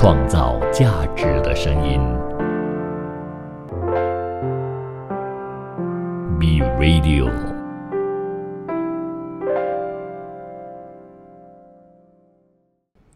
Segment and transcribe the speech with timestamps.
[0.00, 1.98] 创造价值的声音。
[6.38, 7.28] B Radio。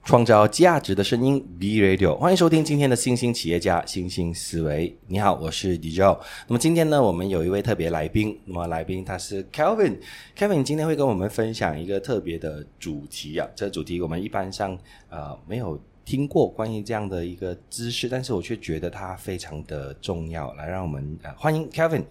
[0.03, 4.99] 创造价值的声音，B Radio，欢迎收听今天的新兴企业家新兴思维。
[5.07, 6.21] 你好，我是 d j o。
[6.49, 14.77] 那么今天呢，我们有一位特别来宾，那么来宾他是 Kevin，Kevin 今天会跟我们分享一个特别的主题啊，这个主题我们一般上
[15.11, 20.53] 呃没有听过关于这样的一个知识，但是我却觉得它非常的重要。
[20.55, 22.05] 来，让我们呃欢迎 Kelvin。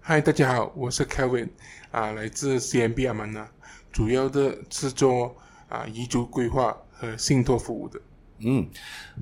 [0.00, 1.48] 嗨，大家好，我是 Kevin，
[1.90, 3.50] 啊，来自 CMB 阿曼纳，
[3.92, 5.36] 主要的是做
[5.68, 8.00] 啊遗嘱规划和信托服务的。
[8.38, 8.66] 嗯，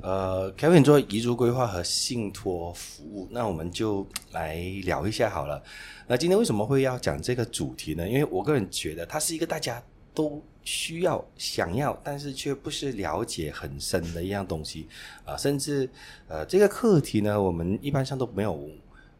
[0.03, 5.61] 呃，Kevin 做遗嘱规划和信托服务，那我们就来聊一下好了。
[6.07, 8.07] 那今天为什么会要讲这个主题呢？
[8.07, 9.83] 因为我个人觉得它是一个大家
[10.15, 14.89] 都需要、想要，但是却不是了解很深的一样东西
[15.25, 15.89] 啊、甚至
[16.27, 18.69] 呃，这个课题呢，我们一般上都没有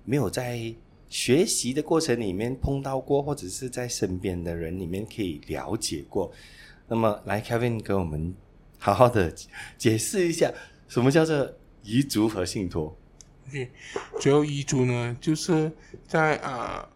[0.05, 0.75] 没有在
[1.09, 6.33] 学习的过程里面碰到过，或者是在身边的人里面可以了解过。
[6.89, 8.35] 那么，来，Kevin 给我们
[8.77, 9.33] 好好的
[9.79, 10.53] 解释一下，
[10.89, 11.49] 什么叫做
[11.85, 12.97] 遗嘱和信托
[13.49, 13.71] ？OK，
[14.21, 15.71] 主要遗嘱呢，就是
[16.09, 16.89] 在啊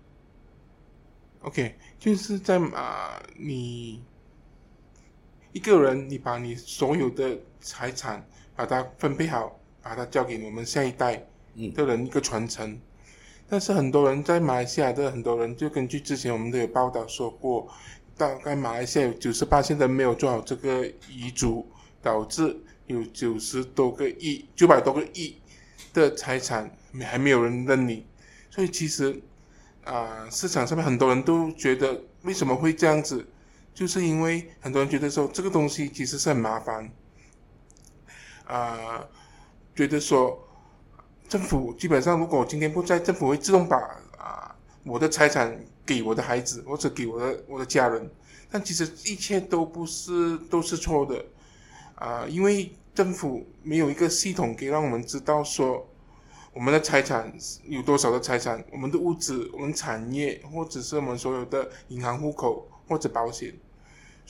[1.43, 4.03] ，OK，就是在啊，你
[5.53, 12.81] 一个人，你把你所有的财产把它分配好，把它交给我们下一代嗯的人一个传承。
[13.49, 17.69] 但是很多人在马来西亚的很多人，就根据之前我们都有报道说过，
[18.17, 21.67] 大概马来西亚有九十八的没有做好这个遗嘱，
[22.01, 22.57] 导致
[22.87, 25.37] 有九十多个亿、九百多个亿
[25.93, 26.71] 的财产
[27.03, 28.05] 还没有人认领。
[28.51, 29.21] 所以其实
[29.83, 33.27] 啊、市场上面很多人都觉得为什么会这样子，
[33.81, 36.93] 就是因为很多人觉得说这个东西其实是很麻烦，
[38.45, 39.03] 啊、
[39.75, 40.39] 觉得说
[41.27, 43.79] 政府基本上如果今天不在，政府会自动把
[44.19, 44.55] 啊、
[44.85, 48.07] 我的财产给我的孩子或者给我的我的家人，
[48.51, 51.25] 但其实一切都不是都是错的。
[51.95, 55.89] 啊、因为政府没有一个系统可以让我们知道说
[56.53, 57.33] 我们的财产
[57.65, 63.55] 有多少的财产，我们的物质、我们产业或者是我们所有的银行户口或者保险，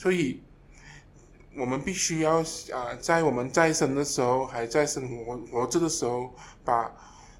[0.01, 0.41] 所以。
[1.53, 2.39] 我们必须要
[2.73, 6.89] 啊、在我们在生的时候，还在生活活着的时候，把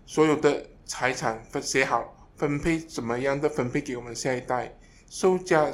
[0.06, 4.78] 所有的财产分写好，分配怎么样的分配给我们下一代。
[5.10, 5.72] 受家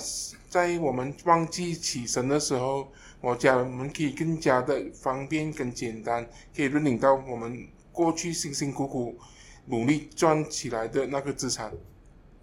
[0.47, 6.23] 在我们忘记起身的时候，我家人们可以更加的方便跟简单，
[6.55, 9.17] 可以认领到我们过去辛辛苦苦
[9.65, 11.73] 努力赚起来的那个资产。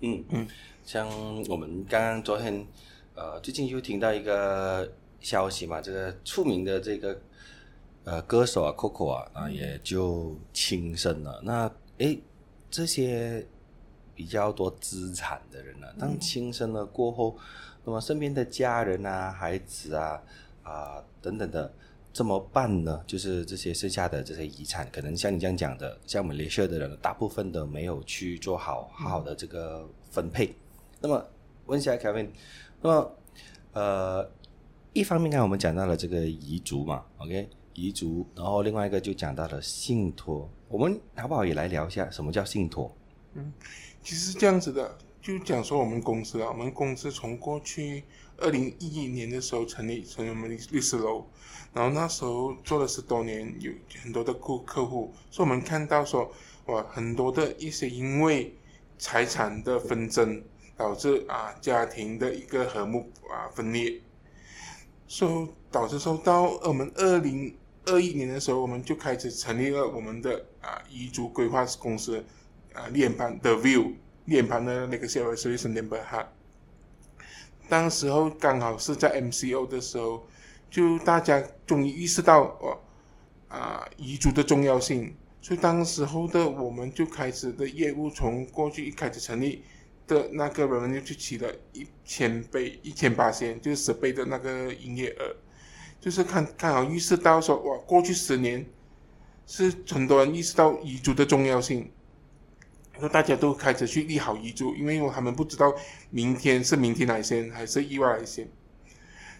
[0.01, 0.49] 嗯嗯，
[0.85, 1.09] 像
[1.49, 2.67] 我们刚刚昨天
[3.15, 7.21] 呃，最近又听到一个消息嘛，这个出名的这个
[8.05, 11.41] 呃歌手啊，Coco 啊，啊也就轻生了。
[11.45, 12.21] 那诶，
[12.71, 13.47] 这些
[14.15, 17.37] 比较多资产的人呢、当轻生了过后，
[17.85, 20.23] 那么身边的家人啊、孩子啊
[20.63, 21.73] 啊、等等的。
[22.13, 23.03] 怎么办呢？
[23.09, 30.55] 就是这些剩下的这些遗产，可能像你这样讲的，像我们雷社的人，大部分都没有去做好好好的这个分配。
[31.01, 31.27] 那么
[31.67, 32.29] 问一下 Kevin，
[32.85, 33.17] 那么
[33.73, 34.31] 呃，
[34.93, 42.95] 一方面刚才我们讲到了这个遗嘱嘛，OK，遗嘱，然后另外一个就讲到了信托，我们好不好也来聊一下什么叫信托？
[43.33, 43.51] 嗯
[44.03, 48.05] 其实是这样子的，就讲说我们公司啊，我们公司从过去
[48.37, 51.25] 二零一一年的时候成立成为我们律师楼，
[51.73, 56.31] 然后那时候做了十多年，有很多的顾客户，所以我们看到说，
[56.67, 58.55] 哇，很多的一些因为
[58.99, 60.45] 财产的纷争
[60.77, 64.01] 导致啊家庭的一个和睦啊分裂，
[65.07, 72.25] 所以导致说到我们二零二一年的时候，我们就开始成立了我们的啊遗嘱规划公司。
[72.75, 73.93] 啊链盘的 view
[74.25, 76.29] 链盘的那个 s e r v i c e number 哈，
[77.69, 80.27] 当时候刚好是在 MCO 的时候，
[80.69, 82.81] 就大家终于意识到哦
[83.47, 89.63] 啊遗嘱的重要性，所以当时候的我们就开始的业务从过去一开始成立
[90.07, 95.37] 的那个人就起了一千倍、一千八千，就是十倍的那个营业额，
[96.01, 98.65] 就是看刚好意识到说哇，过去十年
[99.47, 101.91] 是很多人意识到遗嘱的重要性。
[103.01, 105.75] 说大家都开始去立好遗嘱，因为他们不知道
[106.11, 108.49] 明天是明天来先还是意外来先。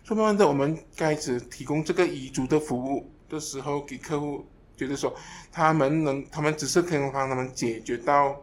[0.03, 4.45] 说慢慢的，我们开始提供这个遗嘱的服务的时候，给客户
[4.77, 5.15] 觉得说，
[5.53, 8.43] 他们能，他们只是可以帮他们解决到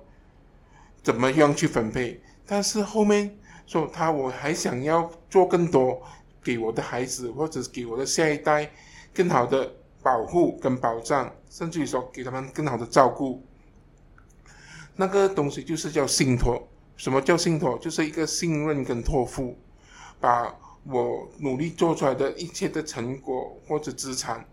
[1.03, 6.01] 怎么样去分配，但是后面说他我还想要做更多，
[6.43, 8.71] 给我的孩子或者给我的下一代
[9.13, 13.43] 更好的保护跟保障，甚至于说给他们更好的照顾。
[14.95, 16.67] 那个东西就是叫信托。
[16.97, 17.75] 什么叫信托？
[17.79, 19.57] 就是一个信任跟托付，
[20.19, 24.45] 把我努力做出来的一切的成果或者资产，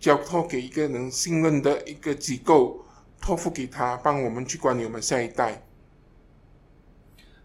[0.00, 2.82] 交托给一个能信任的一个机构，
[3.20, 5.62] 托付给他，帮我们去管理我们下一代。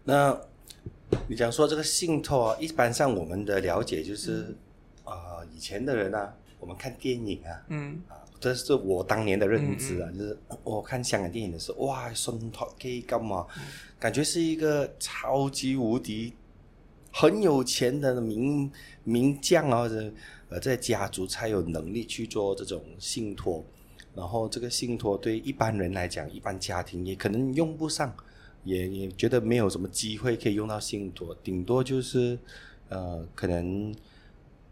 [0.04, 0.40] 那
[1.28, 4.56] 你讲说这个信托，一般上我们的了解就是，
[5.04, 8.00] 啊、以前的人啊，我们看电影啊，嗯。
[8.08, 13.46] 啊，这是我当年的认知啊，就是我看香港电影的时候，哇，信托基金啊，
[13.98, 16.32] 感觉是一个超级无敌
[17.12, 18.72] 很有钱的名
[19.04, 20.10] 名将啊，或者
[20.48, 23.62] 呃，在家族才有能力去做这种信托。
[24.14, 28.12] 然后这个信托对一般人来讲，一般家庭也可能用不上，
[28.64, 32.38] 也也觉得没有什么机会可以用到信托，顶多就是
[32.88, 33.94] 呃，可能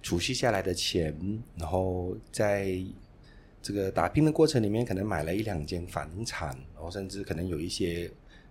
[0.03, 1.17] 储蓄下来的钱，
[1.57, 2.81] 然后在
[3.61, 8.11] 这个打拼的过程里面，可能买了一两间房产，然后甚至可能有一些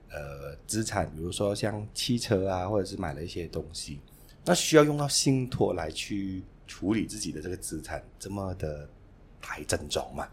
[0.10, 4.00] 呃资产，比如说像汽车啊，或者是买了一些东西，
[4.46, 8.88] 那需要用到信托来去处理自己的这个资产，这么的
[9.42, 10.28] 太郑重嘛？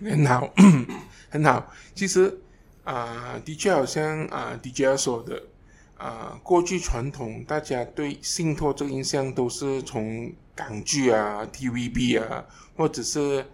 [0.00, 0.54] 很好，
[1.28, 1.72] 很好。
[1.94, 2.34] 其实
[2.84, 5.42] 啊、的确好像啊、d j 说的
[5.96, 12.44] 啊、过去传统大家对信托这个印象都是从港剧啊、TVB 啊，
[12.76, 13.44] 或者是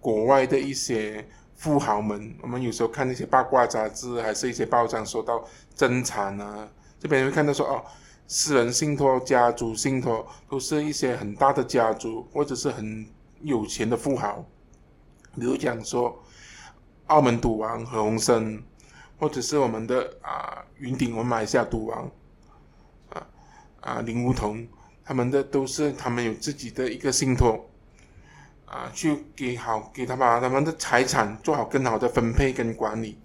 [0.00, 5.44] 国外的一些富豪们，我们有时候看那些八卦杂志，还是一些报章说到
[5.74, 6.68] 争产啊，
[7.00, 7.84] 这边会看到说哦。
[8.28, 13.06] 私人信托、家族信托都是一些很大的家族，或者是很
[13.40, 14.44] 有钱的富豪，
[15.36, 16.20] 比如讲说，
[17.06, 18.60] 澳门赌王何鸿燊，
[19.18, 22.10] 或者是我们的啊、云顶我们马来西亚赌王，
[23.10, 23.26] 啊
[23.80, 24.66] 啊林梧桐，
[25.04, 27.68] 他们的都是他们有自己的一个信托，
[28.66, 33.18] 啊，去给好给他把他们的财产做好更好的分配跟管理。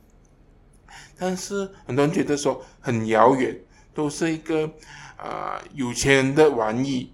[1.18, 3.60] 但是很多人觉得说很遥远，
[3.94, 4.70] 都是一个
[5.18, 7.14] 啊、有钱人的玩意，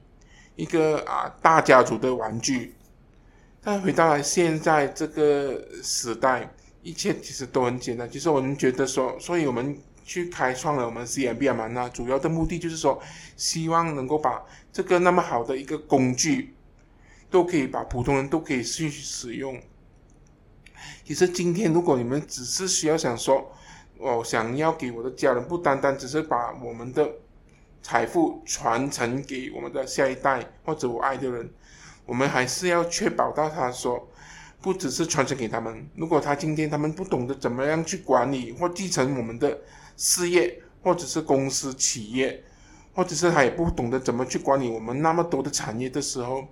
[0.55, 2.73] 一个啊大家族的玩具。
[3.61, 6.49] 但回到了现在这个时代，
[6.87, 8.09] 一切其实都很简单。
[8.09, 13.01] 其实我们觉得说，所以我们去开创了我们 CMB 嘛，那主要的目的就是说，
[13.35, 14.41] 希望能够把
[14.71, 16.55] 这个那么好的一个工具，
[17.29, 19.61] 都可以把普通人都可以去使用。
[21.03, 23.51] 其实今天如果你们只是需要想说，
[23.97, 27.15] 我想要给我的家人，不单单只是把我们的
[27.83, 31.51] 财富传承给我们的下一代或者我爱的人，
[32.05, 34.07] 我们还是要确保到他说，
[34.61, 35.87] 不只是传承给他们。
[35.95, 39.57] 如果他今天他们不懂得怎么样去管理或继承我们的
[39.95, 42.43] 事业，或者是公司企业，
[42.93, 46.47] 或者是他也不懂得怎么去管理我们那么多的产业的时候，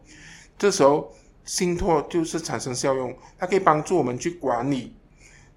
[0.57, 1.13] 这时候
[1.43, 4.93] 信托就是产生效用，它可以帮助我们去管理，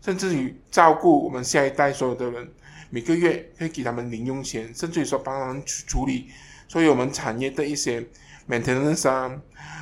[0.00, 2.48] 甚至于照顾我们下一代所有的人。
[2.90, 6.28] 每个月会给他们零用钱，甚至于说帮他们去处理
[6.68, 8.02] 所有我们产业的一些
[8.48, 9.30] maintenance 啊、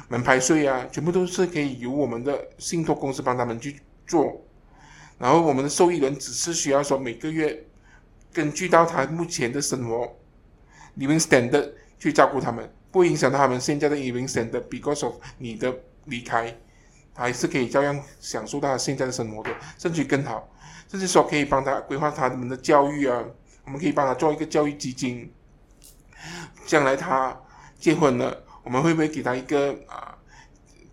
[0.08, 4.42] 门牌税啊，全部都是可以由我们的信托公司帮他们去做。
[5.18, 7.64] 然后我们的受益人只是需要说每个月
[8.32, 10.14] 根据到他目前的生活
[10.98, 14.62] living standard 去照顾他们，不影响到他们现在的 living standard。
[14.68, 15.74] Because of 你的
[16.04, 16.54] 离开，
[17.14, 20.52] 他还是可以照样享受到他现在的生活的，甚至更好。
[20.88, 23.24] 甚至说可以帮他规划他们的教育啊，
[23.64, 25.32] 我们可以帮他做一个教育基金。
[26.66, 27.36] 将来他
[27.78, 30.18] 结婚了，我们会不会给他一个啊、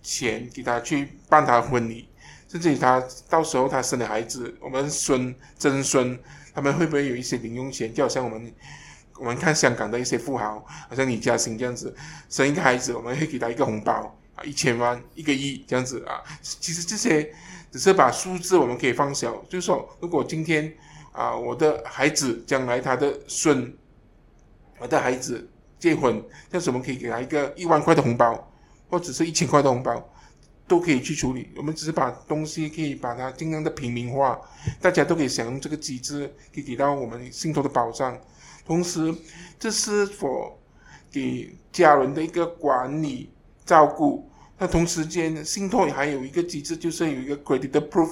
[0.04, 2.08] 钱，给他去办他婚礼？
[2.48, 6.20] 甚至于他到时候他生了孩子，我们孙曾孙，
[6.54, 7.92] 他们会不会有一些零用钱？
[7.92, 8.54] 就好像我们
[9.18, 11.92] 我们看香港的一些富豪，好像李嘉欣这样子，
[12.30, 16.22] 生一个孩子，我们会给他一个红包啊，一千万、一个亿这样子啊。
[16.44, 17.34] 其实这些
[17.72, 20.72] 只是把数字我们可以放小，就是说，如果今天
[21.12, 23.76] 啊，我的孩子将来他的孙，
[24.78, 25.50] 我的孩子
[25.84, 28.50] 结婚，但是我们可以给他一个一万块的红包，
[28.90, 30.02] 或者是一千块的红包，
[30.66, 31.50] 都可以去处理。
[31.58, 34.40] 我们只是把东西可以把它尽量的平民化，
[34.80, 36.26] 大家都可以享用这个机制，
[36.56, 38.18] 可以给到我们信托的保障。
[38.66, 39.14] 同时，
[39.60, 40.58] 这是否
[41.12, 43.30] 给家人的一个管理
[43.66, 44.26] 照顾。
[44.58, 48.10] 那同时间，信托还有一个机制，就是有一个 credit proof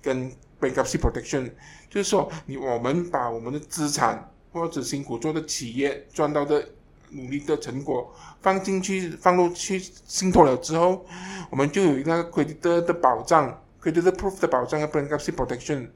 [0.00, 1.50] 跟 bankruptcy protection，
[1.90, 6.64] 就是说你我们把我们的资产或者辛苦做的企业赚到的
[7.10, 11.04] 努力的成果放进去放入去信托了之后，
[11.50, 15.88] 我们就有一个 credit 的保障，credit proof 的保障和 bankruptcy protection。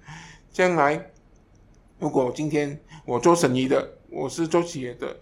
[0.52, 1.10] 将来
[1.98, 5.16] 如果今天我做生意的，我是做企业的，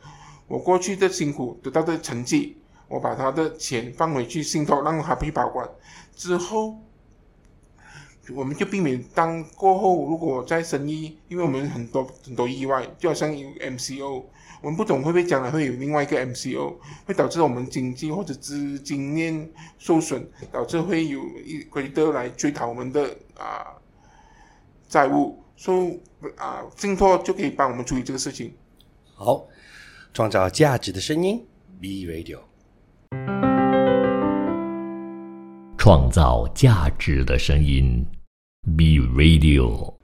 [0.48, 2.56] 我过去的辛苦得到的成绩，
[2.88, 5.68] 我把他的钱放回去信托，让他去保管。
[6.16, 6.78] 之后，
[8.34, 14.24] 我们就避免当过后如果在生意，因为我们很多很多意外，就好像有 MCO，
[14.62, 16.76] 我们不懂会不会将来会有另外一个 MCO，
[17.06, 23.04] 会导致我们经济或者资金链受损，导致会有一规德来追讨我们的
[23.38, 23.72] 啊
[24.86, 25.98] 债务，所以
[26.36, 28.52] 啊信托就可以帮我们处理这个事情。
[29.14, 29.46] 好，
[30.12, 31.42] 创造价值的声音
[31.80, 32.40] ，B Radio。
[35.78, 38.04] 创造价值的声音
[38.76, 39.94] ，B Radio。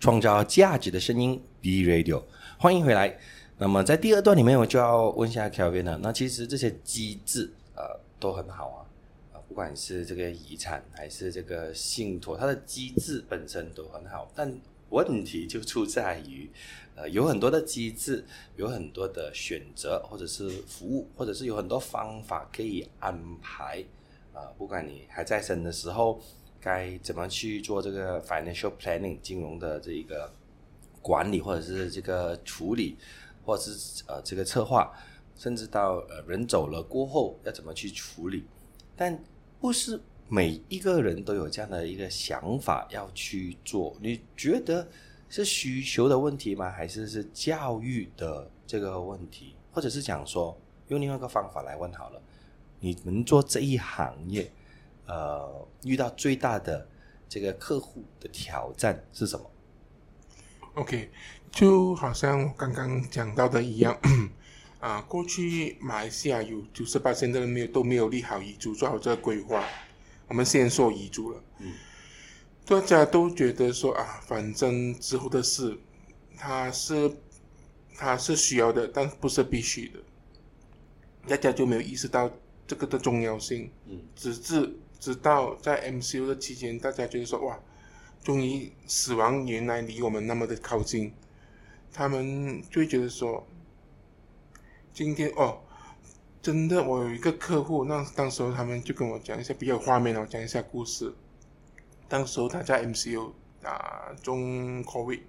[0.00, 2.24] 创造价值的声音，B Radio。
[2.58, 3.16] 欢迎回来。
[3.60, 5.98] 那么在第二段里面，我就要问一下 Kevin 了。
[6.00, 8.78] 那其实这些机制呃都很好啊，
[9.34, 14.30] 啊，不管是这个遗产还是这个信托，它的机制本身都很好。
[14.32, 14.56] 但
[14.90, 16.48] 问题就出在于，
[16.94, 18.24] 呃，有很多的机制，
[18.54, 23.84] 有很多的选择，或者是服务，或者是有很多方法可以安排。
[24.32, 26.20] 啊，不管你还在生的时候，
[26.60, 30.32] 该怎么去做这个 financial planning 金融的这一个
[31.02, 32.96] 管理，或者是这个处理，
[33.48, 34.92] 或者是呃这个策划，
[35.34, 38.44] 甚至到呃人走了过后要怎么去处理，
[38.94, 39.18] 但
[39.58, 43.96] 不是每一个人都有这样的一个想法要去做。
[44.02, 44.86] 你觉得
[45.30, 46.68] 是需求的问题吗？
[46.68, 49.56] 还是是教育的这个问题？
[49.72, 50.54] 或者是讲说
[50.88, 52.20] 用另外一个方法来问好了？
[52.80, 54.52] 你们做这一行业，
[55.06, 56.86] 呃，遇到最大的
[57.26, 59.50] 这个客户的挑战是什么
[60.74, 61.10] ？OK，
[61.50, 63.98] 就好像我刚刚讲到的一样，
[64.80, 69.64] 啊，过去马来西亚有九十八的人没有都没有立好遗嘱，做好这个规划，
[70.28, 71.42] 我们先说遗嘱了。
[71.58, 71.72] 嗯，
[72.64, 75.78] 大家都觉得说啊，反正之后的事，
[76.36, 77.10] 它是
[77.96, 80.00] 它是需要的，但不是必须的，
[81.26, 82.30] 大家就没有意识到。
[82.68, 87.58] 这个的重要性，嗯，直至直到在 MCU 的期间，大家觉得说哇，
[88.22, 91.10] 终于死亡原来离我们那么的靠近，
[91.92, 93.46] 他们就觉得说，
[94.92, 95.60] 今天哦，
[96.40, 101.14] 真的，我有一个客户，那当时候他们就跟我讲一下比较画面哦，讲一下故事。
[102.08, 105.20] 当时候他在 MCU 啊中 COVID，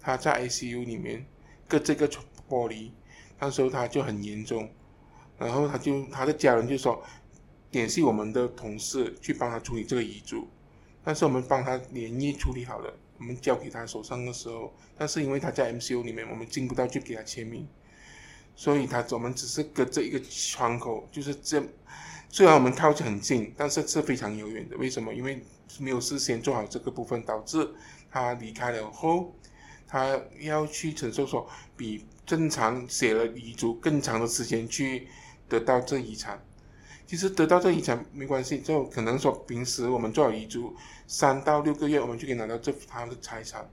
[0.00, 1.24] 他在 ICU 里面
[1.66, 2.08] 割这个
[2.48, 2.90] 玻璃，
[3.38, 4.68] 那时候他就很严重。
[5.38, 7.02] 然后他就他的家人就说，
[7.70, 10.48] 联系我们的同事去帮他处理这个遗嘱，
[11.04, 17.66] 但是我们帮他连夜处理好了，我们交给他手上的时候，但是因为他在 MCU 里面，我们进不到去给他签名，
[18.54, 21.62] 所以他我们只是隔着一个窗口，就是这，
[22.28, 24.76] 虽然我们靠很近，但是是非常遥远的。
[24.76, 25.12] 为什么？
[25.12, 25.42] 因为
[25.78, 27.68] 没有事先做好这个部分，导致
[28.10, 29.34] 他离开了后，
[29.86, 35.08] 他要去承受说比正常写了遗嘱更长的时间去。
[35.50, 36.38] 得到这遗产，
[37.08, 43.66] 其实得到这遗产没关系，就可能说平时我们做好遗嘱，三到六个月我们就可以拿到这他的财产。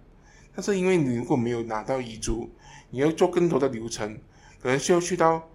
[0.56, 2.50] 但是因为你如果没有拿到遗嘱，
[2.92, 4.18] 你要做更多的流程，
[4.62, 5.50] 可能需要去到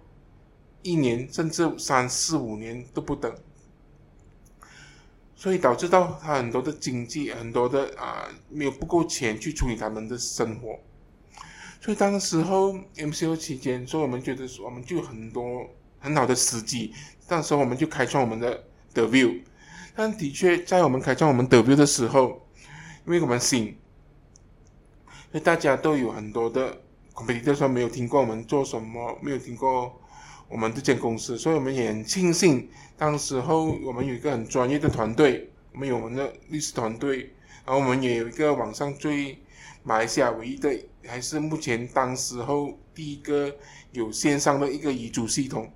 [0.83, 3.35] 一年甚至三四五年都不等，
[5.35, 10.77] 所以导致到他很多的经济很多的啊没有不够钱去处理他们的生活。
[11.79, 15.67] 所以当时候 MCO 期间，所以我们觉得我们就很多。
[16.03, 16.91] 很好的时机，
[17.31, 18.61] 那时候我们就开创我们的
[18.93, 19.39] The View。
[19.95, 22.45] 但的确，在我们开创我们 The View 的时候，
[23.05, 23.77] 因为我们新，
[25.31, 26.77] 所以大家都有很多的
[27.13, 29.97] 可以说没有听过我们做什么，没有听过
[30.49, 37.31] 我们这间公司，所以我们也很庆幸，当时候我们有一个很专业的团队，我们有我们的律师团队，
[37.65, 39.37] 然后我们也有一个网上最
[39.83, 40.69] 马来西亚唯一的，
[41.05, 43.55] 还是目前当时候第一个
[43.93, 45.71] 有线上的一个遗嘱系统。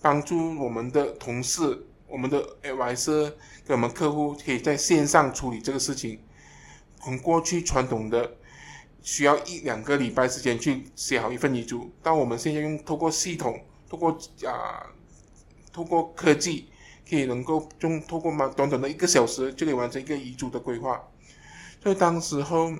[0.00, 3.32] 帮助我们的同事、我们的 AIS
[3.66, 6.20] 跟我们客户可以在线上处理这个事情。
[7.00, 8.36] 从过去传统的
[9.02, 14.10] 需要一两个礼拜时间去写好一份遗嘱，到我们现在用透过系统、透过
[14.46, 14.86] 啊、
[15.72, 16.68] 透过科技，
[17.08, 21.00] 可以能够用透过短短的一个小时就可以完成一个遗嘱的规划。
[21.82, 22.72] 所以当时候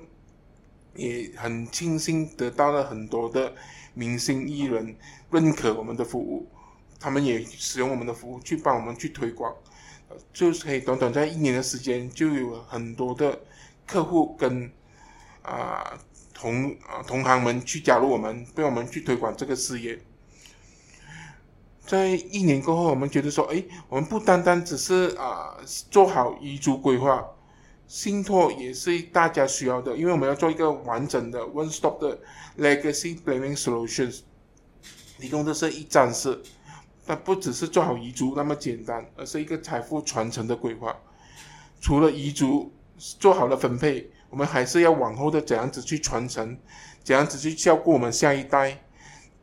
[0.95, 3.53] 也很庆幸得到了很多的
[3.93, 4.95] 明星艺人
[5.31, 6.47] 认可我们的服务。
[6.99, 9.55] 他们也使用我们的服务去帮我们去推广，
[10.09, 13.39] 呃，就是可以短短在一年的时间，就有很多的
[13.87, 14.69] 客户跟
[15.41, 15.97] 啊
[16.33, 19.97] 同啊同行们去加入我们，被我们去推广这个事业。
[21.85, 25.57] 在一年过后，我们觉得说，哎，我们不单单只是啊
[25.89, 27.25] 做好遗嘱规划，
[27.87, 32.19] 信托也是大家需要的，因为我们要做一个完整的 one stop 的
[32.59, 34.19] legacy planning solutions，
[35.17, 36.43] 提供的是一站式。
[37.09, 40.95] 但不只是做好遗嘱那么简单，而是一个财富传承的规划。
[41.81, 46.55] 除了遗嘱做好了分配，我们还是要往后的怎样子去传承，
[47.03, 48.79] 怎样子去照顾我们下一代，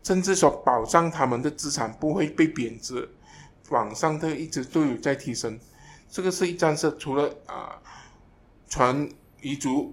[0.04, 3.11] 甚至说保障他们的资产不会被贬值。
[3.70, 5.58] 网上的一直都有在提升，
[6.08, 7.82] 这个是一站式，除了啊
[8.68, 9.08] 传
[9.42, 9.92] 遗嘱、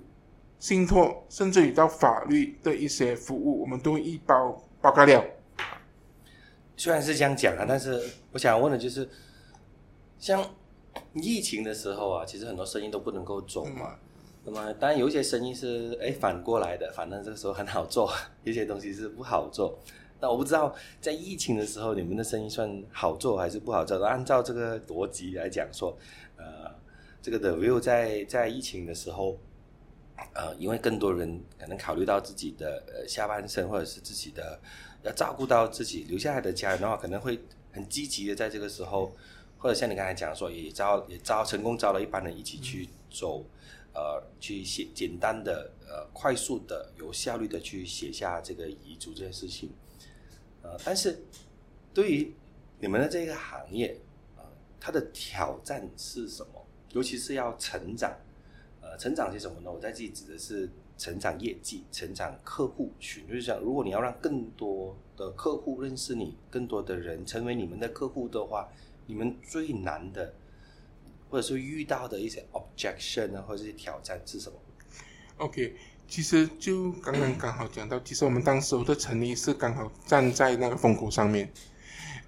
[0.60, 5.25] 信托，甚至于到法律的一些服务，我们都一包包干了。
[6.75, 8.01] 虽然是这样讲啊，但是
[8.32, 9.08] 我想问的就是，
[10.18, 10.44] 像
[11.13, 13.96] 疫情的时候啊，其实很多生意都不能够走嘛。
[14.44, 18.12] 那么当然有一些生意是哎反过来的，反正这个时候很好做，
[18.44, 19.77] 有些东西是不好做。
[20.20, 24.03] 那我不知道在疫情的时候，你们的生意算好做还是不好做？
[24.03, 25.96] 按照这个逻辑来讲说，
[26.38, 26.70] 呃，
[27.22, 29.38] 这个 The View 在在疫情的时候，
[30.34, 34.60] 呃，因为更多人可能考虑到自己的呃下半身或者是自己的。
[35.03, 37.38] 要照顾到自己留下来的家人的话，可能会
[37.72, 39.13] 很积极的在这个时候，
[39.57, 43.45] 或者像你刚才讲说，也招也招成功招了一帮人一起去走，
[43.93, 49.69] 呃，去写简单的、呃，快速的、有效率的去写下这个遗嘱这件事情，
[50.62, 51.22] 呃，但是
[51.93, 52.33] 对于
[52.79, 54.00] 你们的这个行业，
[54.38, 54.43] 呃，
[54.79, 56.65] 它的挑战是什么？
[56.91, 58.15] 尤其是要成长，
[58.81, 59.69] 呃，成长些什么呢？
[59.69, 60.69] 我在这里指的是。
[61.03, 68.69] 成长业绩、成长客户群，就是讲，如果你要让更多的客户认识你，更多的人成为你们的客户的话，
[69.05, 70.33] 你们最难的，
[71.29, 74.57] 或者说遇到的一些 objection 啊，或者是挑战是什么
[75.39, 75.75] ？OK，
[76.07, 81.51] 其实就刚刚刚好讲到，其实我们当时的成立是刚好站在那个风口上面，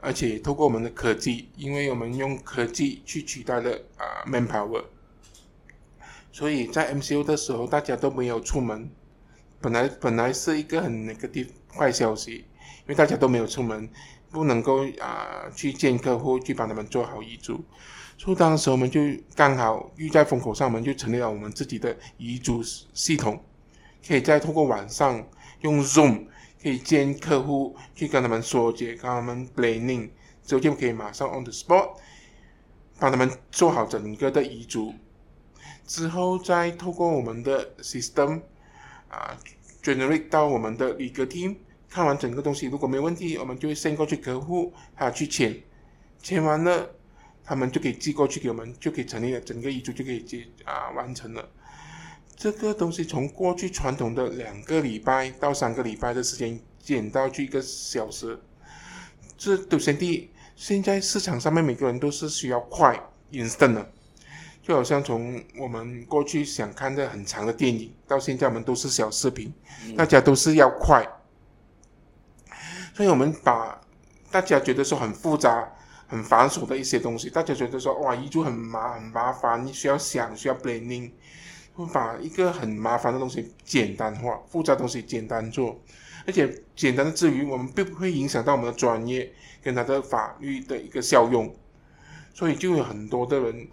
[0.01, 4.84] 而且透过我们的科技，因为我们用科技去取代了啊 manpower。
[6.36, 8.92] 所以在 MCO 的时候，大家都没有出门。
[9.62, 13.89] 本来本来是一个很那个的坏消息，因为大家都没有出门，
[14.32, 17.63] 不能够啊去见客户，去帮他们做好遗嘱。
[18.18, 19.00] 所以当时我们就
[19.34, 22.62] 刚好遇在风口上，我们就成立了我们自己的遗嘱
[22.93, 23.41] 系统，
[24.06, 25.26] 可以再通过网上
[25.62, 26.26] 用 Zoom
[26.62, 30.10] 可以见客户，去跟他们说解，跟他们 planning，
[30.43, 31.91] 之后就可以马上 on the spot
[33.00, 34.93] 帮他们做好整个的遗嘱。
[35.86, 38.41] 之后再透过我们的 system
[39.08, 39.38] 啊
[39.84, 41.56] generate 到我们的 legal team，
[41.89, 45.62] 看完整个东西如果没问题，我们就会 send 过去客户，他去签，
[46.21, 46.89] 签完了，
[47.43, 51.48] 他们就可以寄过去给我们，就可以成立了，整个遗嘱就可以接啊完成了。
[52.36, 58.38] 这个东西从过去传统的两个礼拜到三个礼拜的时间减到去一个小时，
[59.38, 63.00] 这都先第一现在市场上面每个人都是需要快
[63.32, 63.91] instant 的。
[64.65, 69.54] 就好像从我们过去想看的很长的电影，到现在我们都是小视频，
[69.95, 71.08] 大家都是要快，
[72.95, 73.80] 所以我们把
[74.32, 75.71] 大家觉得说很复杂、
[76.08, 81.12] 很繁琐的一些东西，大家觉得说哇遗嘱很麻很麻烦，你需要想需要 planning，
[81.75, 85.80] 会把一个很麻烦的东西简单化，复杂东西简单做，
[86.25, 91.56] 而且简单的之余，我们并不会影响到我们的专业跟他的法律的一个效用，
[92.34, 93.67] 所以就有很多的人。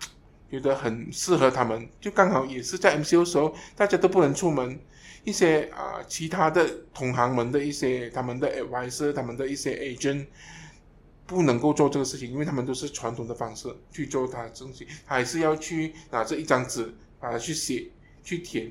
[0.52, 4.78] 觉得很适合他们，就刚好也是在 MCO 时候，大家都不能出门，
[5.24, 10.26] 一些啊其他的同行们的一些他们的 advisor，他们的一些 agent
[11.24, 17.88] 不能够做这个事情，因为他们都是传统的方式去做他东西，还是要去拿着一张纸把它去写
[18.22, 18.70] 去填。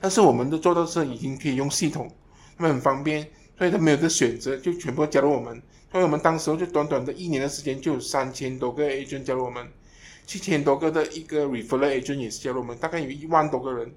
[0.00, 2.10] 但是我们的做到是已经可以用系统，
[2.56, 5.62] 他们很方便，所以他没有的选择，就全部加入我们。
[5.92, 9.70] 所以我们当时候就短短的一年的时间，就有三千多个 agent 加入我们。
[10.30, 13.92] 七千多个的一个 referral agent 也是加入我们，大概有一万多个人，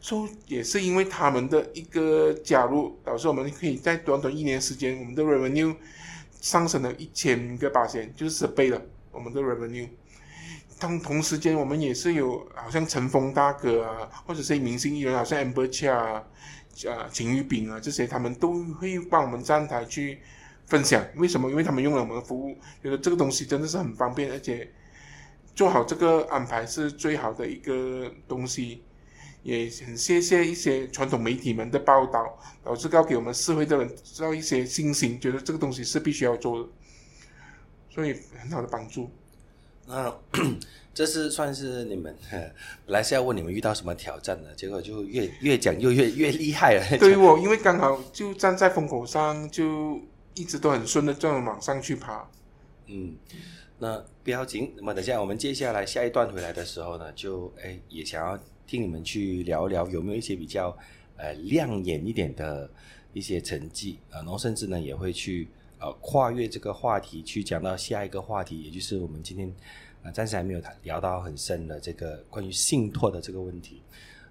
[0.00, 5.74] 说也是因为他们的一个加入，导致我们可以在短短一年时间，我们的 revenue
[6.40, 8.80] 上升了一千个八千，就是十倍了。
[9.10, 9.88] 我们的 revenue，
[10.78, 16.24] 同同时间我们也是有，好像陈峰大哥啊，或者是明星艺人，好像 Amber Chia 啊，
[16.88, 20.20] 啊秦玉炳啊这些，他们都会帮我们站台去
[20.66, 21.04] 分享。
[21.16, 21.50] 为什么？
[21.50, 24.72] 因为他们用了我们的服务，觉得这个东西真的是很方便，而且。
[25.54, 28.82] 做好这个安排是最好的一个东西，
[29.42, 36.68] 也很谢谢一些传统媒体们的报道，导致告给我们社会的人知道一些信心，觉得这个东西是必须要做的，
[37.88, 39.08] 所以很好的帮助。
[39.86, 40.12] 那
[40.92, 42.52] 这是算是你们本
[42.86, 46.98] 来是要问你们遇到什么挑战的，结果就越越讲又越越厉害了。
[46.98, 50.00] 对于我，因为刚好就站在风口上，就
[50.34, 52.28] 一直都很顺的这样往上去爬。
[52.86, 53.14] 嗯。
[53.78, 60.76] 那不要紧，那么等下我们接下来下一段回来的时候呢，就哎也想要听你们去聊聊有没有一些比较
[61.16, 62.70] 呃亮眼一点的
[63.12, 65.48] 一些成绩啊，然后甚至呢也会去
[65.80, 69.52] 呃跨越这个话题去讲到下一个话题，也就是我们今天
[70.02, 73.82] 啊暂时还没有谈聊到很深的这个关于信托的这个问题。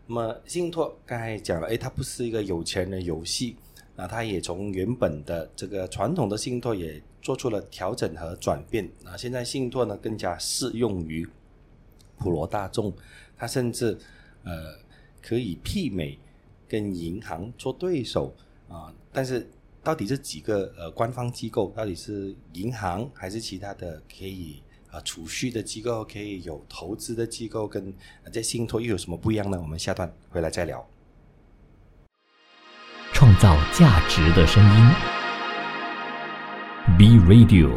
[0.08, 3.56] 那么信托刚才讲了，诶，它不是一个有钱人的游戏，
[3.96, 8.88] 那它也从原本的这个传统的信托也做出了调整和转变。
[9.04, 11.28] 那现在信托呢更加适用于
[12.20, 12.94] 普罗大众，
[13.36, 13.98] 它甚至
[14.44, 14.78] 呃
[15.20, 16.20] 可以媲美
[16.68, 18.36] 跟银行做对手
[18.68, 18.94] 啊。
[19.12, 19.50] 但是
[19.82, 24.62] 到底这几个呃官方机构到底是银行还是其他的可以？
[24.92, 27.92] 啊，储蓄的机构可以有投资的机构，跟
[28.32, 29.60] 在信托又有什么不一样呢？
[29.60, 30.88] 我们下段回来再聊。
[33.12, 35.23] 创造价值的声音
[36.98, 37.72] ，B Radio。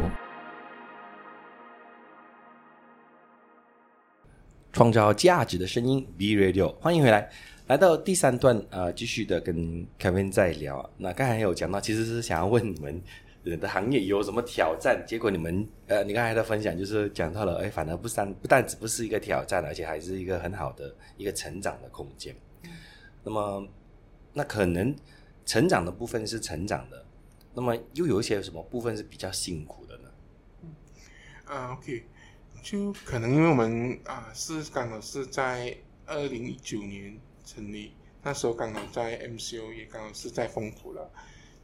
[4.73, 7.31] 创造价值的声音，B Radio，欢迎回来，
[7.67, 10.89] 来到第三段啊，继续的跟 Kevin 在聊。
[10.99, 13.03] 那刚才有讲到，其实是想要问你们。
[13.49, 15.01] 你的行业有什么挑战？
[15.07, 22.35] 结果你们呃，你刚才的分享就是讲到了，哎，反而不三不但只不是一个挑战，而且还是一个很好的一个成长的空间。
[23.23, 23.65] 那么，
[24.33, 24.93] 那可能
[25.45, 27.06] 成长的部分是成长的，
[27.57, 30.11] 那么又有一些什么部分是比较辛苦的呢？
[30.63, 30.75] 嗯，
[31.47, 32.05] 啊，OK，
[32.63, 41.11] 就可能因为我们啊是刚好是在二零一九年成立，那时候刚好在 MCO 也刚好是在风口了。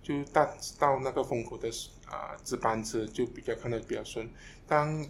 [0.03, 1.71] 就到到那个风口的
[2.07, 4.29] 啊值班车就比较看得比较顺。
[4.67, 5.07] 当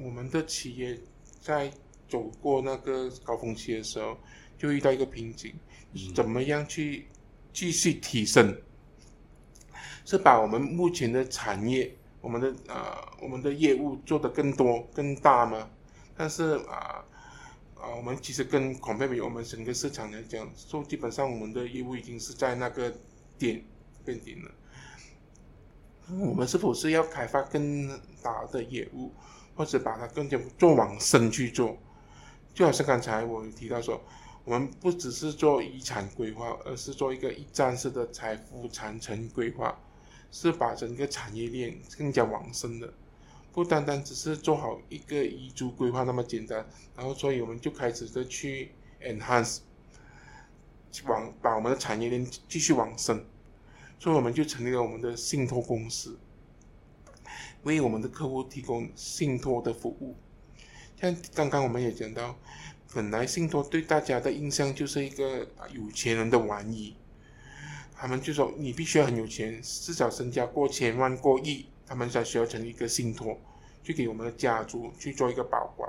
[0.00, 0.96] 我们的企业
[1.40, 1.72] 在
[2.06, 4.16] 走过那个高峰期的时候，
[4.56, 5.52] 就遇到一个瓶颈，
[6.14, 7.08] 怎么样去
[7.52, 8.56] 继续提升？
[10.04, 15.68] 是把我们目前的产业、我们的啊我们的业务做得更多更大吗？
[16.16, 17.04] 但是啊
[17.74, 22.92] 啊，我们其实跟广贝比我们整个市场来讲，说基本上我们的业务已经是在那个
[23.38, 23.62] 点。
[24.04, 24.50] 变顶了，
[26.26, 27.88] 我们是否是要开发更
[28.20, 29.12] 大的业务，
[29.54, 31.78] 或者把它更加做往深去做？
[32.52, 34.02] 就好像刚才我提到说，
[34.42, 39.78] 我们不只是做遗产规划，而是做一个一站式的财富传承规划，
[40.32, 42.92] 是把整个产业链更加往深的，
[43.52, 46.66] 不单单只是做好一个遗嘱规划那么简单。
[46.96, 49.58] 然后，所以我们就开始的去 enhance，
[51.06, 53.24] 往把我们的产业链继续往深。
[53.98, 56.18] 所以我们就成立了我们的信托公司，
[57.62, 60.16] 为我们的客户提供信托的服务。
[61.00, 62.36] 像刚刚我们也讲到，
[62.92, 66.96] 本来信托对大家的印象就是一个有钱人的玩意，
[68.02, 73.38] 他们就说你必须要很有钱，至少身家过千万、过亿，他们才需要成立一个信托，
[73.84, 75.88] 去给我们的家族去做一个保管。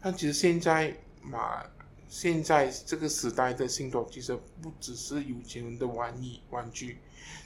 [0.00, 1.60] 但其实现在嘛，
[2.08, 6.98] 现在这个时代的信托其实不只是有钱人的玩意、玩具。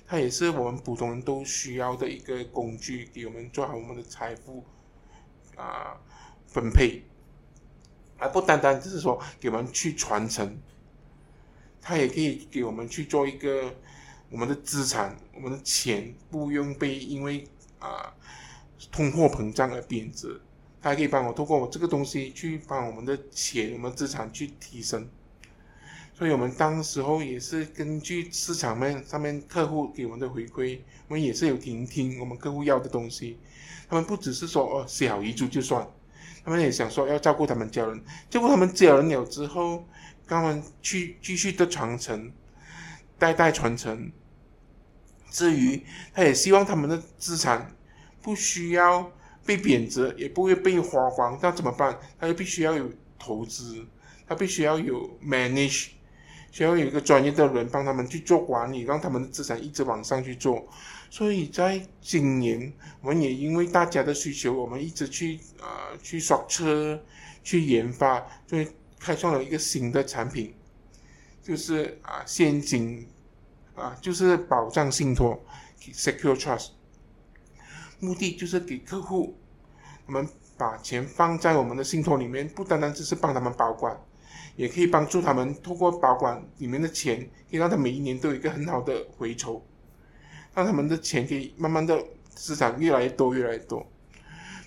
[0.07, 4.63] 它也是我们普通人都需要的一个工具，给我们做好我们的财富
[5.57, 5.99] 啊
[6.47, 7.03] 分配，
[8.19, 10.59] 而不单单只是说给我们去传承，
[11.89, 13.73] 它也可以给我们去做一个
[14.29, 17.47] 我们的资产，我们的钱不用被因为
[17.79, 18.13] 啊
[18.91, 20.41] 通货膨胀而贬值，
[20.83, 25.09] 它还可以帮我通过我这个东西去帮我们的钱、我们资产去提升。
[26.13, 33.39] 所以我们当时候也是根据市场面上面客户给我们的回馈，我们也是有听听我们客户要的东西。
[33.89, 35.87] 他们不只是说哦小遗嘱就算，
[36.45, 39.85] 他们也想说要照顾他们家人，照顾他们家人了之后，
[40.27, 42.33] 他们去继续的传承，
[43.19, 44.11] 代代传承。
[45.31, 45.83] 至于
[46.15, 47.75] 他也希望他们的资产
[48.23, 49.13] 不需要
[49.45, 51.99] 被贬值，也不会被花光，那怎么办？
[52.19, 53.87] 他就必须要有投资，
[54.27, 55.89] 他必须要有 manage。
[56.53, 60.67] 需要有一个专业的人帮他们去做管理，让他们的资产一直往上去做。
[61.11, 66.99] 所以在今年，我们也因为大家的需求，我们一直去啊去刷车，
[67.45, 68.67] 去研发，所以
[68.99, 70.55] 开创了一个新的产品，
[71.43, 73.07] 就是啊现金
[73.75, 75.41] 啊就是保障信托
[75.93, 76.71] （secure trust），
[78.01, 79.37] 目的就是给客户，
[80.07, 83.99] 我们把钱放在我们的信托里面，不单单只是帮他们保管。
[84.57, 89.63] 也可以帮助他们通过保管里面的钱，可以让他每一年都有一个很好的回酬，
[90.55, 93.87] 让他们的钱可以慢慢的资产越来越多，越来越多。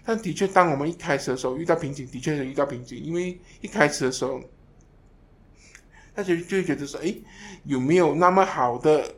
[0.09, 4.41] 但的确，当我们一开始的时候遇到瓶颈，的确是遇到瓶颈，因为一开始的时候，
[6.15, 7.13] 大家就会觉得说，哎，
[7.63, 9.17] 有没有那么好的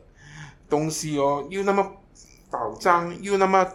[0.68, 1.48] 东西哦？
[1.48, 1.96] 又那么
[2.50, 3.66] 保障，又那么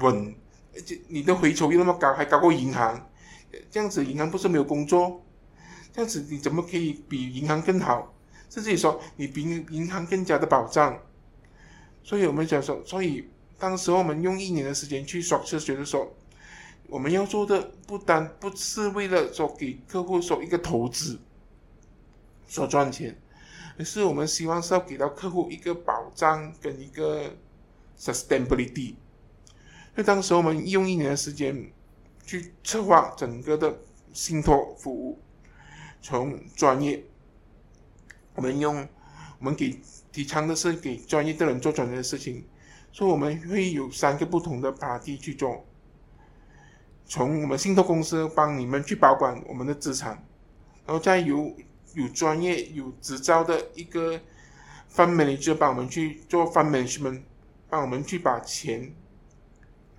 [0.00, 0.34] 稳，
[0.74, 3.08] 而且你的回酬又那么高，还高过银行，
[3.70, 5.24] 这样子银行不是没有工作？
[5.92, 8.12] 这样子你怎么可以比银行更好？
[8.50, 11.00] 甚至于说你比银行更加的保障。
[12.02, 16.12] 所以我们讲说，所以当时我们用一年的时间去刷车觉得说，
[16.88, 21.18] 我们要做的不单不是为了说给客户说一个投资，
[22.46, 23.18] 说赚钱，
[23.78, 27.34] 而是我们希望是要给到客户一个保障跟一个
[27.98, 28.94] sustainability。
[29.94, 31.72] 所以当时我们用一年的时间
[32.26, 33.78] 去策划整个的
[34.12, 35.18] 信托服务，
[36.02, 37.04] 从专业，
[38.34, 38.86] 我们用
[39.38, 39.78] 我们给
[40.12, 42.44] 提倡的是给专业的人做专业的事情。
[42.92, 45.64] 所以我们会有三个不同的 party 去做，
[47.06, 50.12] 从我们信托公司帮你们去保管我们的资产，
[50.86, 51.54] 然后再由
[51.94, 54.18] 有专业有执照的一个
[54.92, 57.22] fund manager 帮我们去做 fund management，
[57.68, 58.92] 帮我们去把钱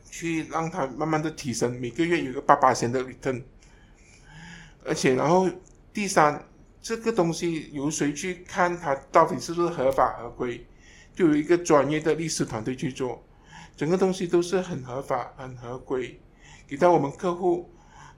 [0.09, 3.43] 去让它慢慢的提升，每个月有个八八千的 return，
[4.83, 5.49] 而且然后
[5.93, 6.43] 第三
[6.81, 10.65] 这个东西由谁去看它到底是不是合法合规？
[11.13, 13.23] 就有一个专业的律师团队去做，
[13.77, 16.19] 整个东西都是很合法、很合规，
[16.67, 17.69] 给到我们客户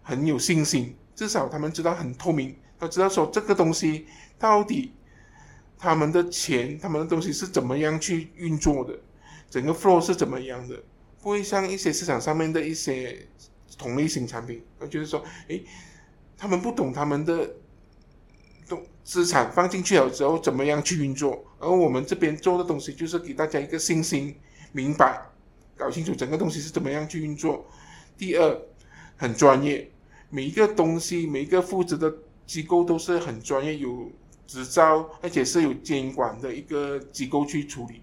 [0.01, 0.95] 很有信心。
[1.15, 4.05] 至少他们知道很透明，他知道说这个东西
[4.37, 4.93] 到底
[5.77, 8.97] 他们的钱、他们的东西是怎么样去运作的，
[9.49, 10.81] 整个 flow 是怎么样的，
[11.21, 13.27] 不会像一些市场上面的一些
[13.77, 15.65] 同类型产品，就是说，诶，
[16.37, 17.49] 他们不懂他们的。
[19.03, 21.41] 资产放进去了之后，怎么样去运作？
[21.59, 24.35] 而我们这边做的东西，就是给大家一个信心，
[24.73, 25.21] 明白，
[25.77, 27.65] 搞清楚整个东西是怎么样去运作。
[28.17, 28.61] 第二，
[29.15, 29.91] 很专业，
[30.29, 32.13] 每一个东西，每一个负责的
[32.45, 34.11] 机构都是很专业，有
[34.45, 38.01] 执照，而且是有监管的一个机构去处理。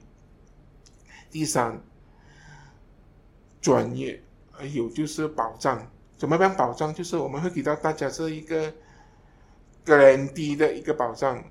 [1.31, 1.83] 第三，
[3.61, 4.23] 专业，
[4.53, 6.95] 还有就是保障，怎么样保障？
[6.95, 8.73] 就是我们会给到大家这一个。
[9.87, 11.45] guarantee 的一个保障，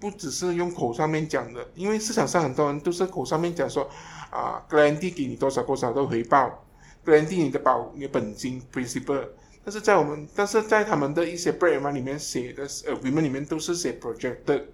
[0.00, 3.88] 不只是用口上面讲的，因为市场上很多人都是口上面讲说，
[4.30, 6.64] 啊，guarantee 给你多少多少的回报
[7.08, 9.26] ，guarantee 你的保你的本金 principal，
[9.64, 14.64] 但是在我们，但是在他们的一些 brand 里面写的呃，paper 里面都是写 projected，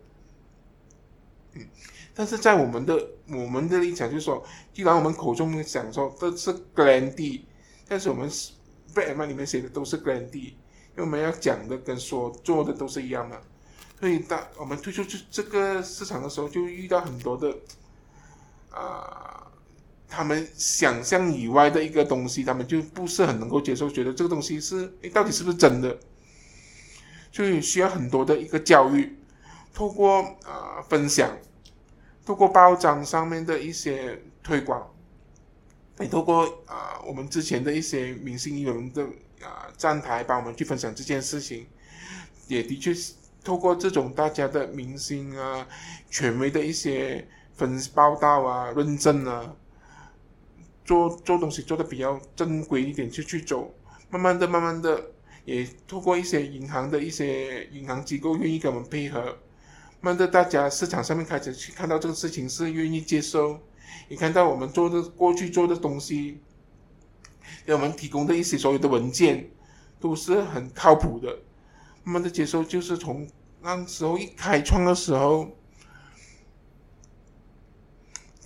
[1.53, 1.69] 嗯，
[2.15, 7.43] 但是在我们的我们的立场就是说，既然我们口中讲说这是 guarantee，
[7.87, 8.29] 但是我们
[8.93, 10.55] brand 里面写的都是 guarantee。
[10.97, 13.43] 因为我们要讲的跟说做的都是一样的，
[13.99, 17.53] 所以当我们推出这这个市场的时候，就遇到很多的
[18.71, 19.44] 啊，
[20.15, 25.99] 他们想象以外的一个东西，他们就不是很能够接受，觉得这个东西是诶，到底是不是真的？
[27.33, 29.19] 所以需要很多的一个教育，
[29.73, 31.37] 透过啊分享，
[32.25, 34.89] 透过包装上面的一些推广，
[35.99, 39.07] 也透过啊我们之前的一些明星艺人的。
[39.43, 41.67] 啊，站台帮我们去分享这件事情，
[42.49, 45.67] 也的确是透过这种大家的明星啊、
[46.09, 49.55] 权威的一些分报道啊、认证啊，
[50.85, 53.75] 做做东西做的比较正规一点就去走，
[54.11, 55.11] 慢慢的、慢慢的，
[55.45, 59.21] 也透过一些银行的一些银行机构愿意跟我们配合，
[60.01, 63.59] 慢慢的大家市场上面开始去看到这个事情是愿意接受，
[64.09, 66.41] 也看到我们做的过去做的东西。
[67.67, 69.51] 给我们提供的一些所有的文件
[70.01, 71.29] 都是很靠谱的，
[72.03, 73.27] 慢慢的接受，就是从
[73.61, 75.49] 那时候一开创的时候，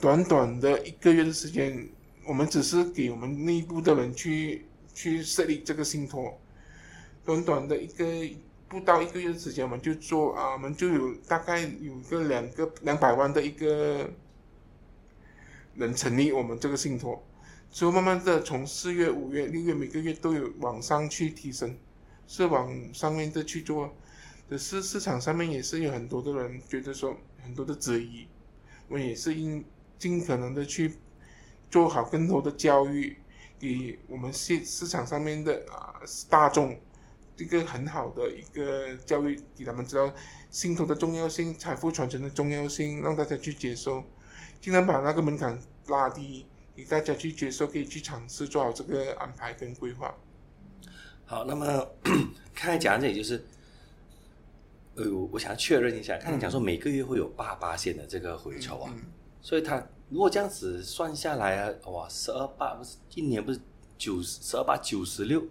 [0.00, 1.88] 短短的一个月的时间，
[2.28, 6.38] 我们只是给我们内部的人去去设立这个信托，
[7.24, 8.04] 短短的一个
[8.68, 14.10] 不到一个月的时间，我们就做啊，我们就有大概有个两个两百万的一个
[15.76, 17.24] 人成立我们这个信托。
[17.70, 21.78] 之后慢慢的从四月、五月、六月每个月都有往上去提升，
[22.26, 23.96] 是往上面的去做，
[24.50, 28.28] 可是市场上面也是有很多的人觉得说很多的质疑，
[28.86, 29.64] 我们也是应
[29.98, 30.92] 尽可能的去
[31.70, 33.16] 做好更多的教育，
[33.58, 35.94] 给我们市市场上面的啊
[36.28, 36.78] 大众
[37.36, 40.12] 一个很好的一个教育，给他们知道
[40.50, 44.04] 信托的重要性、财富传承的重要性，让大家去接受，
[44.60, 46.46] 尽量把那个门槛拉低。
[46.76, 50.14] 给大家去接受，可以去尝试做好这个安排跟规划。
[51.26, 51.66] 好，那么
[52.54, 53.44] 刚才讲这里就是，
[54.94, 58.94] 呃，我想确认一下，刚才讲说每个月会有八八线的这个回酬啊，
[59.42, 63.60] 所以他如果这样子算下来啊，哇，十二八不是一年不是
[63.96, 65.42] 九十二八九十六，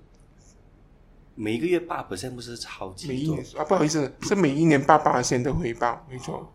[1.35, 3.63] 每一个月八 percent 不是超级多啊？
[3.63, 6.51] 不好意思，是每一年八八线的回报，没错。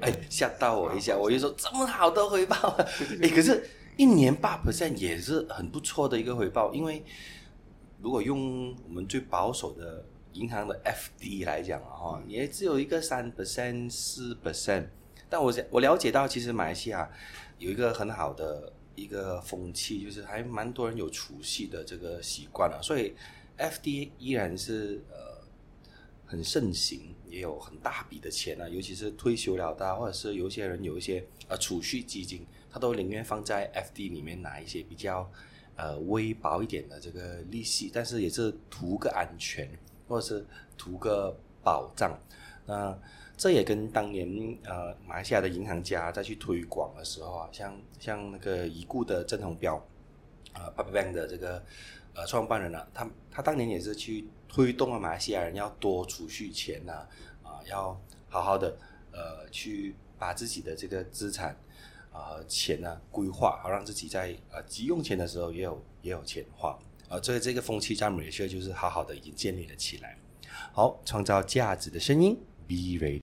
[0.00, 2.56] 哎，吓到我一下，我就说这么好的回报，
[3.22, 3.68] 哎，可是。
[3.98, 7.02] 一年八 percent 也是很不错的一个回报，因为
[8.02, 14.88] 如果用我们最保守的银行的 FD 来讲哈，也只有一个三 percent 四 percent。
[15.28, 17.10] 但我我了解到，其实马来西亚
[17.58, 23.14] 有一个很好的一个风气，就是还蛮多人有储蓄的这个习惯了，所以
[23.56, 25.44] F D 依然是呃
[26.24, 35.30] 很盛行，也有很大笔的钱啊，尤其是退休了的，或者是有些人有一些呃储蓄基金，他都宁愿放在 F D 里面拿一些比较
[35.76, 39.68] 呃微薄一点的这个利息，但是也是图个安全，
[40.06, 40.46] 或者是
[40.78, 42.18] 图个保障。
[42.66, 42.98] 那
[43.36, 49.74] 这也跟当年呃马来西亚的银行家在去推广的时候啊，像像那个已故的郑鸿标，
[50.54, 51.62] 呃 p a p Bank 的这个
[52.14, 57.06] 呃创办人啊，他他当年也是去推动了马来西亚人要多储蓄钱呐，
[57.42, 58.74] 啊，要好好的
[59.12, 61.54] 呃去把自己的这个资产
[62.10, 66.78] 啊钱呢规划好，让自己在呃急用钱的时候也有也有钱花
[67.10, 70.16] 啊，所以这个风气在马来西亚就是好好的已经建立了起来。
[70.72, 72.34] 好，创造价值的声音。
[72.66, 73.20] B Radio，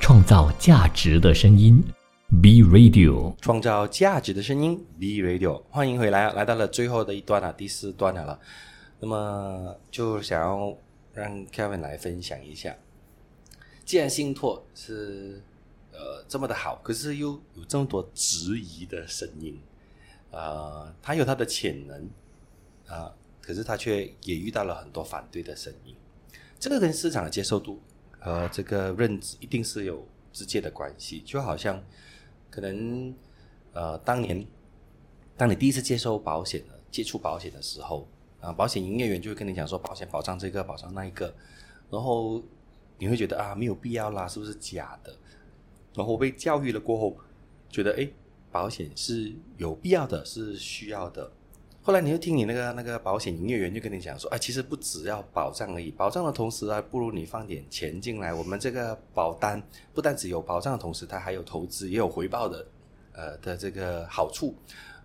[0.00, 1.82] 创造价值的声音。
[2.40, 4.86] B Radio，创造价值的声音。
[4.96, 6.32] B Radio，欢迎回来啊！
[6.34, 8.38] 来到了最后的一段了，第四段了。
[9.00, 10.72] 那么就想要
[11.12, 12.76] 让 Kevin 来分享一下，
[13.84, 15.42] 既然信托是
[15.90, 19.58] 呃这么的好，可是又有这么多质疑的声音，
[20.30, 22.08] 呃，它有它的潜能
[22.86, 25.96] 啊，可是它却也遇到了很多反对的声音。
[26.62, 27.82] 这个跟市场的接受度
[28.20, 31.82] 和这个认知一定是有直接的关系，就好像
[32.48, 33.12] 可能
[33.72, 34.46] 呃，当年
[35.36, 38.06] 当你第一次接受保险的接触保险的时候
[38.40, 41.34] 啊，保险营业员就会跟你讲说保险保障这个保障那一个，
[41.90, 42.40] 然后
[42.96, 45.12] 你会觉得啊没有必要啦，是不是假的？
[45.96, 47.16] 然后被教育了过后，
[47.68, 48.08] 觉得哎，
[48.52, 51.32] 保险是有必要的，是需要的。
[51.84, 58.32] 后来你又听你那个那个保险营业员就跟你讲说，哎，其实不只要保障而已，保障的同时还不如你放点钱进来。
[58.32, 59.60] 我们这个保单
[59.92, 62.66] 不但只有保障的同时，它还有投资也有回报的，
[63.12, 64.54] 呃的这个好处。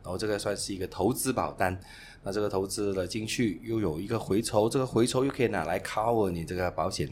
[0.04, 1.78] 然后这个算是一个投资保单，
[2.22, 7.10] 那这个投资了进去又有一个回酬，这个回酬又可以拿来 cover 你这个保险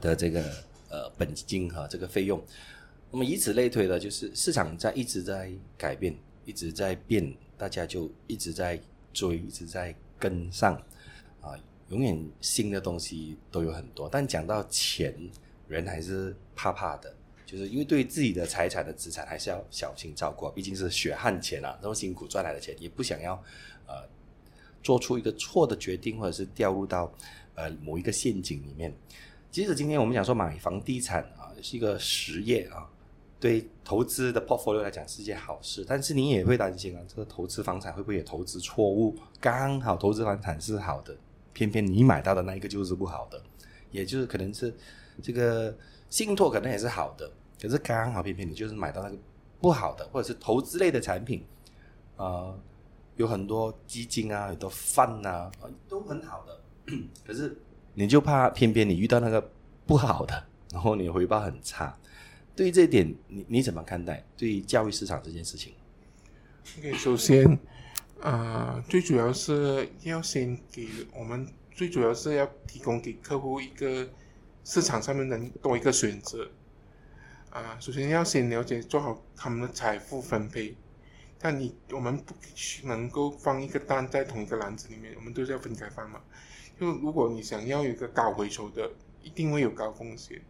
[0.00, 0.40] 的这个
[0.88, 2.42] 呃本金和这个费用。
[3.10, 6.16] 那么以此类推的，就是市场在一直在改变，
[6.46, 7.30] 一直在变。
[7.60, 8.80] 大家就一直在
[9.12, 10.74] 追，一直在跟上，
[11.42, 11.52] 啊，
[11.90, 14.08] 永远新的东西都有很多。
[14.08, 15.14] 但讲到钱，
[15.68, 23.34] 人还是怕怕的，就是因为对自己的财产的资产还是要小心照顾，毕竟是血汗钱啊，这么辛苦赚来的钱，也不想要
[23.86, 24.08] 呃
[24.82, 27.12] 做出一个错的决定，或者是掉入到
[27.56, 28.90] 呃某一个陷阱里面。
[29.50, 32.88] 即使今天我们讲说买房地产啊，是一个实业啊。
[33.40, 39.16] 对投资的 portfolio 来讲是件好事，但是你也会担心啊，这个投资房产会不会也投资错误？
[39.40, 41.16] 刚好投资房产是好的，
[41.54, 43.42] 偏偏你买到的那一个就是不好的，
[43.90, 44.72] 也就是可能是
[45.22, 45.74] 这个
[46.10, 49.16] 信托可能也是好的，可是刚好偏偏你就是买到那个
[49.58, 51.42] 不好的，或者是投资类的产品，
[52.16, 52.54] 啊，
[53.16, 55.50] 有很多基金啊，很多饭啊，
[55.88, 56.60] 都很好的，
[57.26, 57.56] 可是
[57.94, 59.50] 你就怕偏偏你遇到那个
[59.86, 61.96] 不好的，然后你回报很差。
[62.60, 64.22] 对于这一点，你你怎么看待？
[64.36, 65.72] 对于教育市场这件事情
[66.78, 67.58] ？OK，首先，
[68.20, 74.06] 啊，最主要是要先给我们，最主要是要提供给客户一个
[74.62, 76.50] 市场上面能多一个选择。
[77.48, 80.76] 啊，首先要先了解做好他们的财富分配。
[81.38, 82.34] 但你我们不
[82.84, 86.20] 能够放一个蛋在同一个篮子里面，我们都是要分开放嘛。
[86.78, 88.92] 就如果你想要有一个高回收的，
[89.22, 90.42] 一定会有高风险。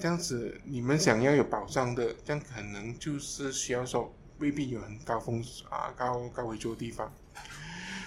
[0.00, 7.12] 这样子，你们想要有保障的，这样可能就是需要说未必有很高风啊高高维修的地方。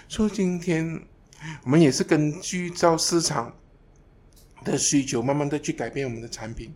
[0.08, 1.02] 所以今天
[1.64, 3.54] 我们也是根据照市场
[4.64, 6.74] 的需求，慢慢的去改变我们的产品。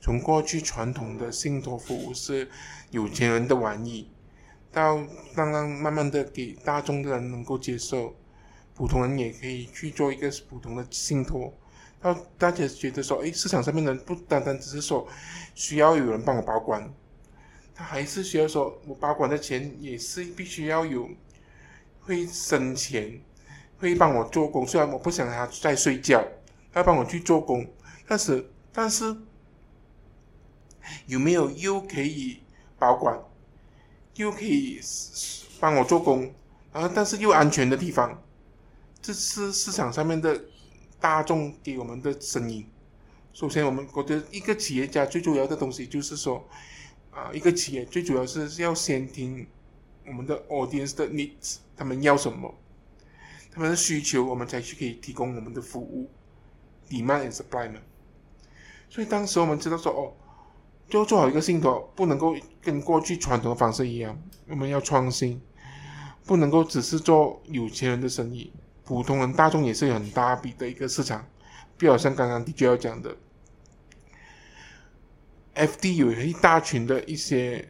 [0.00, 2.48] 从过去传统的信托服务是
[2.90, 4.10] 有钱人的玩意，
[4.70, 4.96] 到
[5.34, 8.14] 刚刚慢慢的给大众的人能够接受，
[8.74, 11.52] 普通人也可以去做一个普通的信托。
[12.00, 15.04] 然后大家觉得说，哎，市场上面的不单单只是说
[15.54, 16.88] 需要有人帮我保管，
[17.74, 21.08] 他还是需要说我保管的钱也是必须要有
[22.02, 23.20] 会生钱，
[23.78, 24.64] 会帮我做工。
[24.64, 26.24] 虽然我不想他在睡觉，
[26.72, 27.66] 他帮我去做工，
[28.06, 29.16] 但是但是
[31.06, 32.38] 有没有又可以
[32.78, 33.18] 保管，
[34.14, 34.80] 又可以
[35.58, 36.32] 帮我做工，
[36.72, 38.22] 然后但是又安全的地方，
[39.02, 40.40] 这是市场上面的。
[41.00, 42.66] 大众给我们的声音，
[43.32, 46.44] 首先，我们我觉得一个企业家最主要的东西就是说，
[47.12, 49.46] 啊，一个企业最主要是要先听
[50.06, 52.52] 我们的 audience 的 needs，他们要什么，
[53.52, 56.10] 他们的需求，我们才去可以提供我们的服务
[56.88, 57.78] ，demand and supply 嘛。
[58.88, 60.12] 所以当时我们知道说，哦，
[60.88, 65.40] 就做好一个信托，不能够跟过去传统的方式一样，我们要创新，
[66.24, 68.52] 不能够只是做有钱人的生意，
[68.88, 71.22] 普通人大众也是有很大笔的一个市场，
[71.76, 73.14] 比好像刚刚 DJ 要讲的
[75.54, 77.68] ，FD 有一大群的一些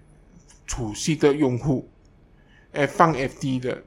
[0.65, 1.91] 储蓄的用户，
[2.71, 3.83] 哎，放 FD 的，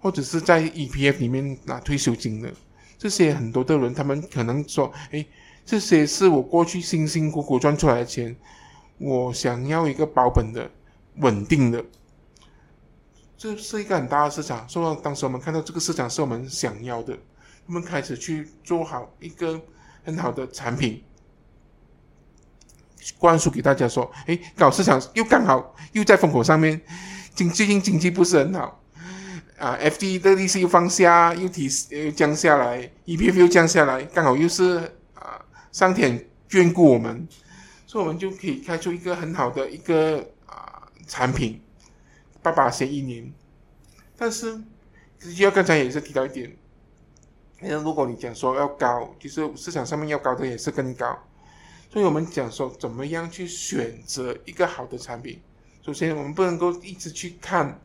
[0.00, 2.52] 或者是在 EPF 里面拿退休金的，
[2.98, 5.24] 这些很多的人，他们可能说，哎，
[5.64, 8.36] 这些是我过去辛辛苦苦赚出来的钱。
[8.98, 10.68] 我想要一个保本的、
[11.18, 11.84] 稳定的，
[13.44, 14.66] 这是一个很大的市场。
[14.66, 17.14] 所以当时我们看到这个市场是我们想要的，
[17.66, 19.60] 我们开始去做好一个
[20.02, 21.04] 很好的产品，
[23.18, 26.80] 灌输给大家说：“哎，搞市场又刚好又在风口上面，
[27.34, 28.80] 经最近经济不是很好
[29.58, 37.28] 啊，F D 的利息又放下，又提又降下来，E P F 又降下来，刚好又是啊，上天眷顾我们。”
[37.86, 41.60] 所以我们就可以开出一个很好的一个啊产品，
[42.44, 43.32] 八八险一年。
[44.16, 44.52] 但是，
[45.18, 46.54] 实际上刚才也是提到一点，
[47.60, 51.18] 那如果你讲说要高，其实市场上面要高的也是更高。
[51.90, 55.40] 所以我们讲说怎么样去选择一个好的产品。
[55.82, 57.80] 首先，我们不能够一直去看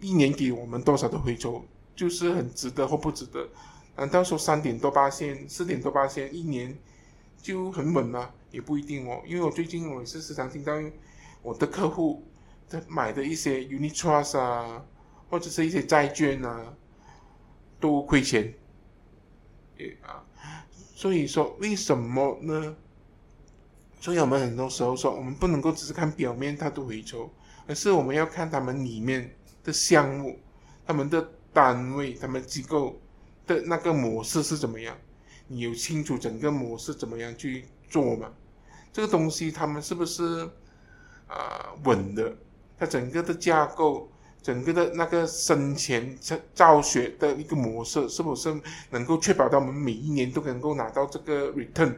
[0.00, 1.64] 一年给我们多少的回抽，
[1.94, 3.48] 就是很值得或不值得。
[3.96, 6.76] 难道说三点多八线、四点多八线一年
[7.42, 8.30] 就很稳吗？
[8.50, 10.72] 也不一定哦，因为我最近我也是时常听到
[11.42, 12.22] 我的客户
[12.66, 14.84] 在买的一些 unit trust 啊，
[15.30, 16.74] 或者是一些债券啊，
[17.80, 18.52] 都亏钱，
[19.76, 20.24] 也啊，
[20.94, 22.76] 所以说为什么呢？
[24.00, 27.30] 所以我们很多时候说，我们不能够只是看表面它的回抽，
[27.66, 30.38] 而是我们要看他们里面的项目、
[30.86, 33.00] 他们的单位、他们机构
[33.46, 34.96] 的那个模式是怎么样，
[35.48, 37.64] 你有清楚整个模式怎么样去。
[37.88, 38.28] 做嘛，
[38.92, 40.50] 这个东西他们是不是
[41.28, 42.36] 啊稳的？
[42.78, 44.10] 它整个的架构，
[44.42, 48.60] 整个的那个生前造造血的一个模式，是不是
[48.90, 51.94] 能够确保到我们每一年都能够拿到这个 return？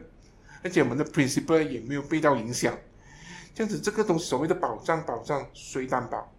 [0.63, 2.77] 而且我们的 principal 也没有被到影响。
[3.53, 6.31] 这样子，这个东西所谓的保障，保障谁担保？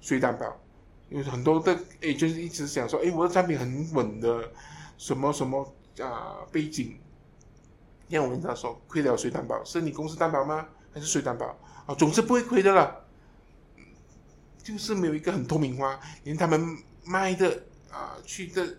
[0.00, 0.60] 谁担保？
[1.08, 4.50] 有很多的诶，就是一直想说，诶，我的产品很稳的，
[4.96, 6.98] 什么什么啊背景。
[8.08, 9.62] 像我跟他说，亏了谁担保？
[9.64, 10.66] 是你公司担保吗？
[10.92, 11.58] 还是谁担保？
[11.86, 13.04] 啊，总是不会亏的了。
[14.62, 18.76] 就是没有一个很透明化，连他们卖的啊去的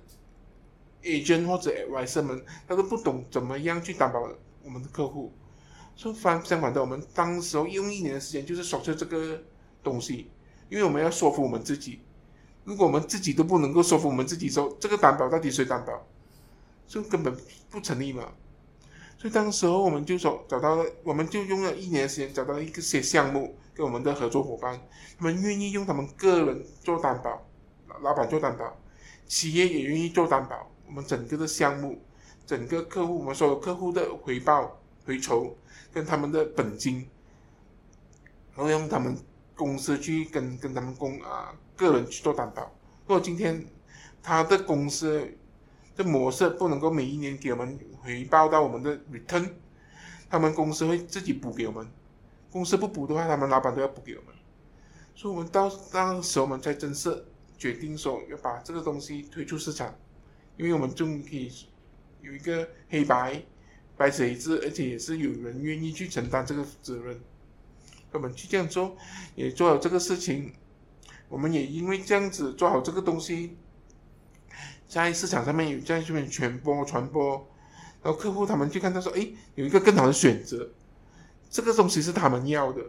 [1.01, 4.25] agent 或者 advisor 们，他都不懂怎么样去担保
[4.63, 5.33] 我们的客户。
[5.95, 9.43] 所以反相反的，我们当时候用一年的时间就是守着这个
[9.83, 10.31] 东西，
[10.69, 11.99] 因为我们要说服我们自己。
[12.63, 16.07] 如果我们自己都不能够说服我们自己，说这个担保到底谁担保，
[16.87, 17.35] 就根本
[17.69, 18.31] 不成立嘛。
[19.23, 24.77] 所以当时候我们就说找到了，我们就用了一年时间找到了一些项目，跟我们的合作伙伴，
[25.17, 27.41] 他们愿意用他们个人做担保，
[28.01, 28.75] 老板做担保，
[29.25, 30.69] 企业也愿意做担保。
[30.85, 32.01] 我们整个的项目，
[32.45, 35.55] 整个客户，我们所有客户的回报、回酬
[35.93, 37.07] 跟他们的本金，
[38.53, 39.17] 然后用他们
[39.55, 42.63] 公司去跟跟他们公啊个人去做担保。
[43.07, 43.65] 如果今天
[44.21, 45.33] 他的公司，
[45.95, 49.47] 这模式不能够每一年给我们回报到我们的 return，
[50.27, 51.87] 他们公司会自己补给我们，
[52.49, 54.33] 公司不补的话，他们老板都要补给我们，
[55.13, 57.23] 所以我们到当时我们才正式
[57.59, 59.93] 决定说要把这个东西推出市场，
[60.57, 61.51] 因为我们终于可以
[62.21, 63.39] 有一个黑白
[63.95, 67.19] 白纸黑字，而且也是有人愿意去承担这个责任，
[68.11, 68.97] 我们去这样做，
[69.35, 70.51] 也做了这个事情，
[71.29, 73.55] 我们也因为这样子做好这个东西。
[74.93, 77.47] 在市场上面有在这边传播传播，
[78.03, 80.69] 然后客户他们就看到说，哎，有一个更好的选择，
[81.49, 82.79] 这个东西是他们要的，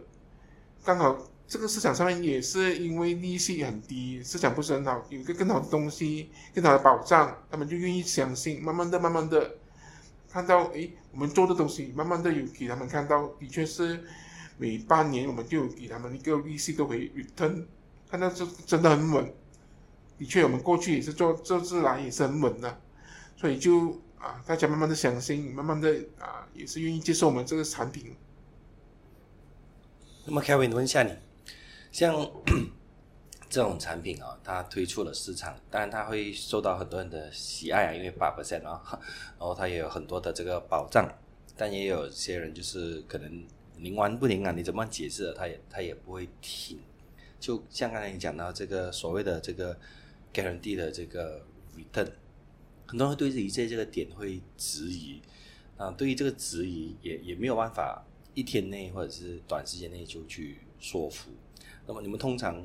[0.83, 9.55] 刚好这个市场上面也是因为利息很低，市场不是很好，有一个更好的东西，更好的保障，他们就愿意相信，慢慢的、慢慢的
[10.31, 14.03] 看到，哎，我们做的东西，慢慢的有给他们看到，的确是
[14.59, 17.65] 每半年我们就给他们一个利息都会 return，
[18.11, 19.33] 看到这真的很稳。
[20.17, 22.81] 的确，我们过去也是做做自然也是很稳的，
[23.35, 28.15] 所以就啊，大家慢慢的相信，慢慢的啊，也是愿意接受我们这个产品。
[30.25, 31.13] 那么，Kevin 问一下你，
[31.91, 32.15] 像
[33.49, 38.81] 这种产品啊，它推出了市场，当然它会受到很多人的喜爱啊，因为八 percent 啊，
[39.37, 41.07] 然后它也有很多的这个保障，
[41.57, 43.45] 但也有些人就是可能
[43.77, 46.79] 灵玩不灵啊，你怎么解释，他也他也不会听。
[47.37, 49.77] 就像刚才你讲到这个所谓的这个。
[50.35, 51.45] Guarantee 的这个
[51.77, 52.11] return，
[52.85, 55.21] 很多人会对于这这个点会质疑，
[55.77, 61.31] 啊，对于这个质疑也也没有办法一天内或者是短时间内就去说服。
[61.87, 62.55] 那么你们通常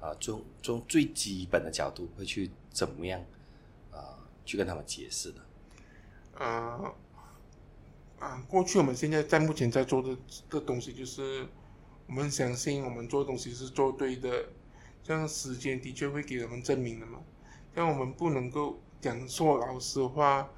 [0.00, 3.20] 啊，从从最基本的角度会去怎么样
[3.90, 4.14] 啊
[4.44, 5.42] 去跟他们解释呢？
[6.34, 6.94] 啊
[8.20, 10.16] 啊，过去我们现在在目前在做的
[10.48, 11.46] 的东西就是，
[12.06, 14.44] 我们相信我们做的东西是做对的，
[15.02, 17.18] 这样时间的确会给我们证明的嘛。
[17.74, 20.48] 但我们不能够讲说老实话，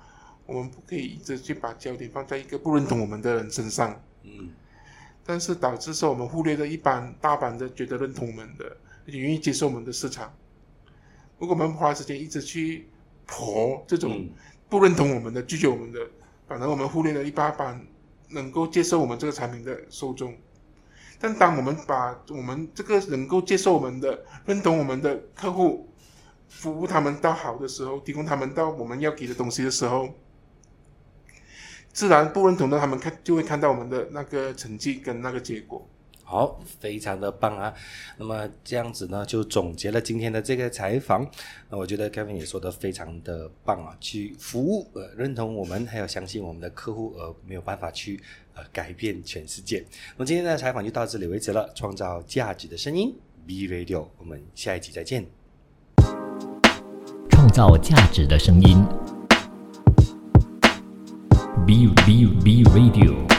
[0.47, 4.51] 我们不可以一直去把焦点放在一个不认同我们的人身上，嗯
[5.25, 8.65] 但是导致是我们忽略了一般大班的觉得认同我们的，
[9.07, 10.35] 而且愿意接受我们的市场。
[11.39, 12.89] 如果我们花时间一直去
[13.27, 14.31] 婆这种嗯
[14.69, 16.01] 不认同我们的、拒绝我们的，
[16.49, 17.87] 反而我们忽略了一大班
[18.29, 20.35] 能够接受我们这个产品的受众。
[21.21, 25.87] 但当我们把我们这个能够接受我们的、认同我们的客户，
[26.49, 30.09] 服务他们到好的时候，提供他们到我们要给的东西的时候，
[31.93, 35.87] 自然不认同的他们看就会看到我们的那个成绩跟那个结果。
[36.23, 37.75] 好，非常的棒啊！
[38.17, 41.29] 那么这样子呢，就总结了今天的这个采访。
[41.69, 48.23] 那我觉得 Kevin 也说的非常的棒啊，去服务呃认同我们，还有相信我们的客户，而没有办法去
[48.73, 49.85] 改变全世界。
[50.17, 53.15] 那么今天的采访就到这里为止了，创造价值的声音
[53.47, 55.27] B Radio，我们下一集再见。
[57.31, 58.85] 创造价值的声音。
[61.67, 63.30] B B B Radio。